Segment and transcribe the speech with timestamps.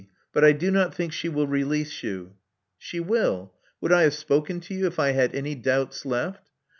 [0.33, 2.33] But I do not think she will release you."
[2.79, 3.53] She will.
[3.81, 6.49] Would I have spoken to you if I had any doubts left?